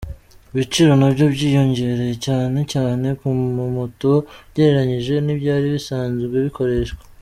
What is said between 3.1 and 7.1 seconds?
ku ma moto ugereranyije n’ibyari bisanzwe bikoreshwa.